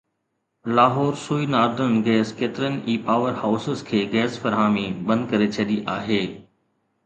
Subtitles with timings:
[0.77, 6.23] Lahore Sui northern gas ڪيترن ئي power houses کي گئس فراهمي بند ڪري ڇڏي آهي